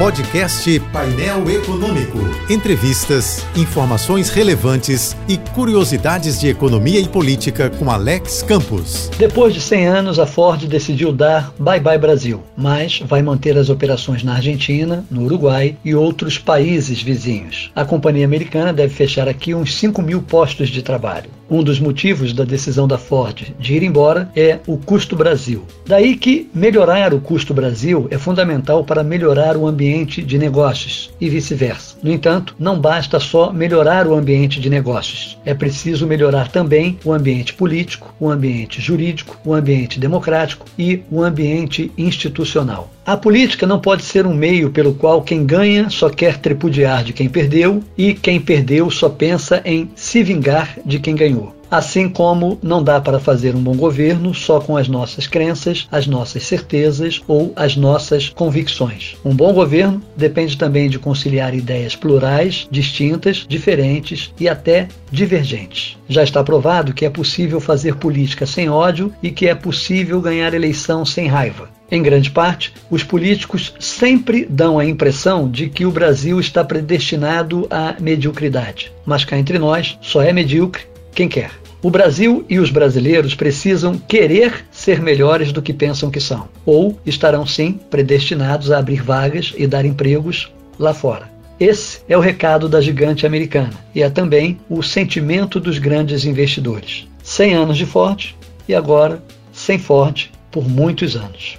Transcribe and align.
Podcast 0.00 0.80
Painel 0.94 1.50
Econômico. 1.50 2.16
Entrevistas, 2.48 3.44
informações 3.54 4.30
relevantes 4.30 5.14
e 5.28 5.36
curiosidades 5.36 6.40
de 6.40 6.48
economia 6.48 6.98
e 6.98 7.06
política 7.06 7.68
com 7.68 7.90
Alex 7.90 8.42
Campos. 8.42 9.10
Depois 9.18 9.52
de 9.52 9.60
100 9.60 9.86
anos, 9.88 10.18
a 10.18 10.24
Ford 10.24 10.66
decidiu 10.66 11.12
dar 11.12 11.52
bye 11.58 11.78
bye 11.78 11.98
Brasil, 11.98 12.42
mas 12.56 13.00
vai 13.00 13.20
manter 13.20 13.58
as 13.58 13.68
operações 13.68 14.24
na 14.24 14.36
Argentina, 14.36 15.04
no 15.10 15.24
Uruguai 15.24 15.76
e 15.84 15.94
outros 15.94 16.38
países 16.38 17.02
vizinhos. 17.02 17.70
A 17.76 17.84
companhia 17.84 18.24
americana 18.24 18.72
deve 18.72 18.94
fechar 18.94 19.28
aqui 19.28 19.54
uns 19.54 19.74
5 19.74 20.00
mil 20.00 20.22
postos 20.22 20.70
de 20.70 20.80
trabalho. 20.82 21.28
Um 21.50 21.64
dos 21.64 21.80
motivos 21.80 22.32
da 22.32 22.44
decisão 22.44 22.86
da 22.86 22.96
Ford 22.96 23.52
de 23.58 23.74
ir 23.74 23.82
embora 23.82 24.30
é 24.36 24.60
o 24.68 24.78
custo 24.78 25.16
Brasil. 25.16 25.64
Daí 25.84 26.16
que 26.16 26.48
melhorar 26.54 27.12
o 27.12 27.20
custo 27.20 27.52
Brasil 27.52 28.06
é 28.08 28.16
fundamental 28.16 28.84
para 28.84 29.02
melhorar 29.02 29.56
o 29.56 29.66
ambiente 29.66 30.22
de 30.22 30.38
negócios 30.38 31.12
e 31.20 31.28
vice-versa. 31.28 31.96
No 32.04 32.12
entanto, 32.12 32.54
não 32.56 32.78
basta 32.78 33.18
só 33.18 33.52
melhorar 33.52 34.06
o 34.06 34.14
ambiente 34.14 34.60
de 34.60 34.70
negócios. 34.70 35.36
É 35.44 35.52
preciso 35.52 36.06
melhorar 36.06 36.48
também 36.48 36.96
o 37.04 37.12
ambiente 37.12 37.52
político, 37.54 38.14
o 38.20 38.30
ambiente 38.30 38.80
jurídico, 38.80 39.36
o 39.44 39.52
ambiente 39.52 39.98
democrático 39.98 40.66
e 40.78 41.02
o 41.10 41.20
ambiente 41.20 41.90
institucional. 41.98 42.90
A 43.04 43.16
política 43.16 43.66
não 43.66 43.80
pode 43.80 44.04
ser 44.04 44.24
um 44.24 44.34
meio 44.34 44.70
pelo 44.70 44.94
qual 44.94 45.22
quem 45.22 45.44
ganha 45.44 45.90
só 45.90 46.08
quer 46.08 46.38
tripudiar 46.38 47.02
de 47.02 47.12
quem 47.12 47.28
perdeu 47.28 47.82
e 47.98 48.14
quem 48.14 48.40
perdeu 48.40 48.88
só 48.88 49.08
pensa 49.08 49.60
em 49.64 49.90
se 49.96 50.22
vingar 50.22 50.78
de 50.86 51.00
quem 51.00 51.16
ganhou. 51.16 51.39
Assim 51.70 52.08
como 52.08 52.58
não 52.62 52.82
dá 52.82 53.00
para 53.00 53.20
fazer 53.20 53.54
um 53.54 53.62
bom 53.62 53.76
governo 53.76 54.34
só 54.34 54.60
com 54.60 54.76
as 54.76 54.88
nossas 54.88 55.28
crenças, 55.28 55.86
as 55.90 56.06
nossas 56.06 56.42
certezas 56.42 57.22
ou 57.28 57.52
as 57.54 57.76
nossas 57.76 58.28
convicções. 58.28 59.16
Um 59.24 59.34
bom 59.34 59.52
governo 59.52 60.02
depende 60.16 60.58
também 60.58 60.90
de 60.90 60.98
conciliar 60.98 61.54
ideias 61.54 61.94
plurais, 61.94 62.66
distintas, 62.70 63.46
diferentes 63.48 64.34
e 64.40 64.48
até 64.48 64.88
divergentes. 65.12 65.96
Já 66.08 66.24
está 66.24 66.42
provado 66.42 66.92
que 66.92 67.04
é 67.04 67.10
possível 67.10 67.60
fazer 67.60 67.94
política 67.96 68.46
sem 68.46 68.68
ódio 68.68 69.12
e 69.22 69.30
que 69.30 69.46
é 69.46 69.54
possível 69.54 70.20
ganhar 70.20 70.52
eleição 70.54 71.04
sem 71.04 71.28
raiva. 71.28 71.68
Em 71.90 72.02
grande 72.02 72.30
parte, 72.30 72.72
os 72.88 73.02
políticos 73.02 73.74
sempre 73.80 74.46
dão 74.48 74.78
a 74.78 74.84
impressão 74.84 75.50
de 75.50 75.68
que 75.68 75.84
o 75.84 75.90
Brasil 75.90 76.38
está 76.38 76.64
predestinado 76.64 77.66
à 77.68 77.96
mediocridade. 77.98 78.92
Mas 79.04 79.24
cá 79.24 79.36
entre 79.36 79.58
nós, 79.58 79.98
só 80.00 80.22
é 80.22 80.32
medíocre 80.32 80.90
quem 81.14 81.28
quer. 81.28 81.50
O 81.82 81.90
Brasil 81.90 82.44
e 82.48 82.58
os 82.58 82.70
brasileiros 82.70 83.34
precisam 83.34 83.96
querer 83.96 84.66
ser 84.70 85.00
melhores 85.00 85.50
do 85.50 85.62
que 85.62 85.72
pensam 85.72 86.10
que 86.10 86.20
são, 86.20 86.46
ou 86.66 86.98
estarão 87.06 87.46
sim 87.46 87.80
predestinados 87.90 88.70
a 88.70 88.78
abrir 88.78 89.02
vagas 89.02 89.54
e 89.56 89.66
dar 89.66 89.86
empregos 89.86 90.52
lá 90.78 90.92
fora. 90.92 91.30
Esse 91.58 92.00
é 92.06 92.16
o 92.16 92.20
recado 92.20 92.68
da 92.68 92.80
gigante 92.80 93.26
americana 93.26 93.72
e 93.94 94.02
é 94.02 94.10
também 94.10 94.58
o 94.68 94.82
sentimento 94.82 95.58
dos 95.58 95.78
grandes 95.78 96.24
investidores. 96.24 97.06
100 97.22 97.54
anos 97.54 97.78
de 97.78 97.86
Ford 97.86 98.34
e 98.68 98.74
agora 98.74 99.22
sem 99.52 99.78
Ford 99.78 100.30
por 100.50 100.68
muitos 100.68 101.16
anos. 101.16 101.58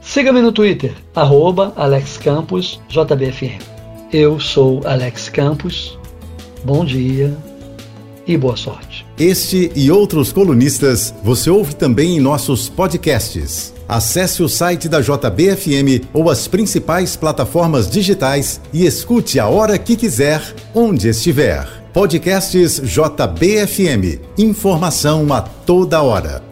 Siga-me 0.00 0.40
no 0.40 0.52
Twitter, 0.52 0.92
arroba 1.14 1.72
AlexCamposJBFM. 1.76 3.62
Eu 4.12 4.40
sou 4.40 4.80
Alex 4.84 5.28
Campos. 5.28 5.98
Bom 6.64 6.84
dia 6.84 7.34
e 8.26 8.36
boa 8.36 8.56
sorte. 8.56 9.06
Este 9.18 9.70
e 9.74 9.90
outros 9.90 10.32
colunistas 10.32 11.14
você 11.22 11.50
ouve 11.50 11.74
também 11.74 12.16
em 12.16 12.20
nossos 12.20 12.68
podcasts. 12.68 13.72
Acesse 13.88 14.42
o 14.42 14.48
site 14.48 14.88
da 14.88 15.00
JBFM 15.00 16.06
ou 16.12 16.30
as 16.30 16.48
principais 16.48 17.16
plataformas 17.16 17.90
digitais 17.90 18.60
e 18.72 18.86
escute 18.86 19.38
a 19.38 19.48
hora 19.48 19.78
que 19.78 19.96
quiser, 19.96 20.42
onde 20.74 21.08
estiver. 21.08 21.68
Podcasts 21.92 22.80
JBFM. 22.80 24.20
Informação 24.38 25.30
a 25.32 25.42
toda 25.42 26.00
hora. 26.00 26.51